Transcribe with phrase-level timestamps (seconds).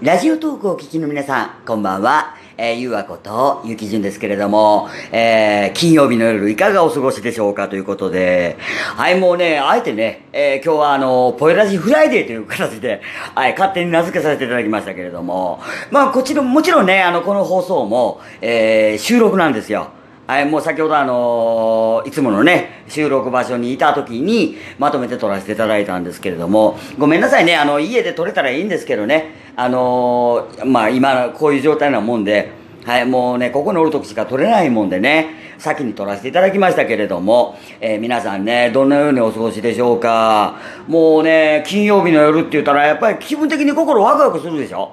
[0.00, 2.36] ラジオトークをお聞きの皆さん、こんばんは。
[2.56, 8.58] えー、ゆうわことゆきじゅんですけれども、えー、金曜日の夜いかがお過ごしでしょうかということで、
[8.94, 13.02] はい、もうね、あえてね、えー、今日はあの、ポエラジフライデーという形で、
[13.34, 19.88] はい、勝手に名付けさせていただきましたけれども、まあ、こちら、もちろんね、あの、この放送も、えー、収録なんですよ。
[20.28, 32.50] はい、もう先ほどあの、いつものね、収録場所にいた時にまとめて撮らせていただいたんですけれども、ごめんなさいね、あの、家で撮れたらいいんですけどね、あの、まあ今こういう状態なもんで、
[32.84, 40.56] はい、もうね、ここにおる時しか撮れないもんでね、先に撮らせていただきましたけれども、えー、皆さんね、どんなようにお過ごしでしょうか。
[40.88, 44.92] もうね、金曜日の夜って言ったら、やっぱり気分的に心ワクワクするでしょ？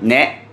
[0.00, 0.43] ね。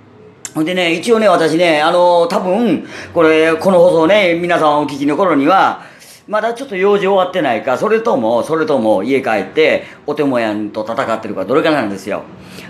[0.54, 5.84] ほんでね、一応ね、私ね、あのー、多分、これ、この放送ね、皆さんお聞きの頃には、
[6.28, 12.24] まだちょっと用事終わってないか、それとも、それとも家帰って、お手もやんと戦ってるか、どれかなんですよ。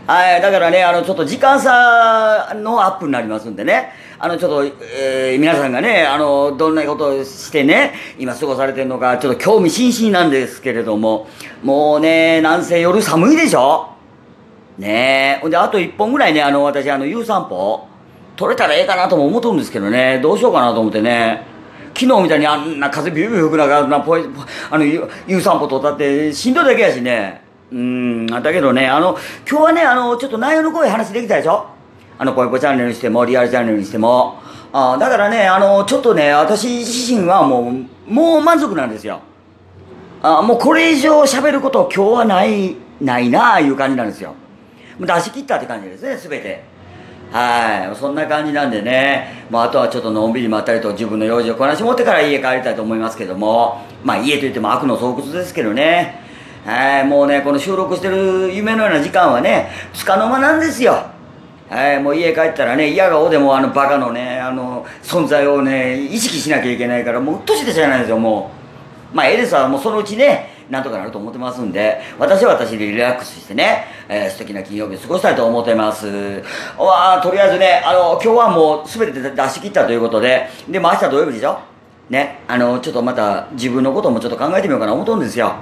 [0.06, 11.28] はい、だからね、あの、ちょっと時間差のアップになりますんでね、あの、ちょっと、えー、皆さんがね、あの、どんなことをしてね、今過ごされてるのか、ちょっと興味津々なんですけれども、
[11.64, 13.91] もうね、なんせ夜寒いでしょ。
[14.78, 15.42] ねえ。
[15.42, 17.88] ほんで、あと一本ぐらいね、あの、私、あの、有散歩、
[18.36, 21.44] 取れたらええかなとも思っとるんですけどね、どうしようかなと思ってね。
[21.94, 24.24] 昨日みたいにあんな風ビュービュー吹く中、なポイ
[24.70, 27.42] あの、有散歩取ったって、しんどいだけやしね。
[27.72, 29.18] うん、だけどね、あの、
[29.50, 31.68] 今日はね、あの、ちょっと内容の濃い話できたでしょ？
[32.18, 34.40] あの、ぽいぽチャンネルにしても、リアルチャンネルにしても。
[34.74, 37.74] あだからね、あの、ちょっとね、私自身はも
[38.08, 39.20] う、もう満足なんですよ。
[40.24, 44.36] あもうこれ以上喋ること今日はない、ないなあいう感じなんですよ。
[45.06, 46.64] 出し切ったって感じですね、すべて。
[47.32, 47.96] はい。
[47.96, 56.20] そんな感じなんでね、まあ、あとはちょっとのんびりまったりと自分の用事をこなし持ってから家帰りたいと思いますけども、まあ家といっても悪の巣窟ですけどね。
[56.66, 57.08] はい。
[57.08, 61.06] もうね、この収録してる夢のような時間はね、つかの間なんですよ。
[61.70, 62.04] はい。
[62.04, 68.52] もう家帰ったらね、嫌顔でもあのバカのね、あの、存在をね、意識しなきゃいけないから、もううっとしでしゃないですよ、も
[69.14, 69.16] う。
[69.16, 76.08] まあ、エレスはもうそのうちね、なんとかなると思ってますんで、私は私でリラックスしてね、えー、素敵な金曜日を過ごしたいと思ってます。
[76.78, 81.60] わあとりあえずね、あの、今日はもう全て出し切ったということで、でも明日土曜日でしょ？
[82.10, 85.54] ね、あの、ちょっとまた自分のこともちょっと考えてみようかな思うんですよ。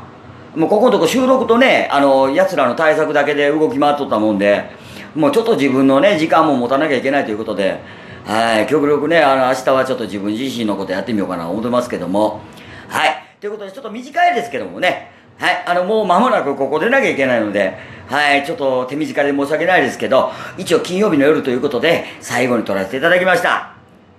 [0.55, 4.69] もうここのとこ収録とね、あの、奴らの対策だけで動き回っとったもんで、
[5.15, 7.79] もうちょっと自分のね、時間も持たなきゃいけないということで、
[8.25, 12.41] はい、極力ね、あの、明日はちょっと自分自身のことやってみようかな思ってますけども、
[12.87, 13.28] はい。
[13.39, 17.77] ということで、ちょっと短いですけどもね、はい、あの、もう間もなくここ出なきゃいけないので、
[18.07, 23.71] はい、ちょっと手短で申し訳ないですけど、一応金曜日の夜ということで、最後に撮らせていただきました。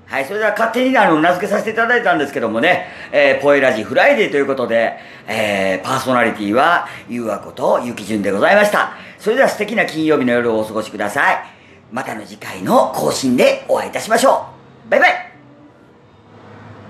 [0.07, 4.97] はい、それでは勝手にあの、名付けさせていただいたんですけどもね、えー、ポエラジフライデーということで、
[5.29, 8.93] えー、パーソナリティは、ゆうわことゆきじゅんでございました。
[9.19, 11.45] それでは素敵な金曜日の夜をお過ごしください。
[11.93, 14.47] またの次回の更新でお会いいたしましょ
[14.87, 14.91] う。
[14.91, 15.30] バイバイ